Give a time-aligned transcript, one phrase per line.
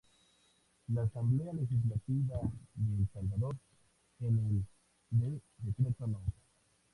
[0.89, 2.39] La Asamblea Legislativa
[2.73, 3.55] de El Salvador,
[4.21, 4.65] en el
[5.11, 6.21] de Decreto no.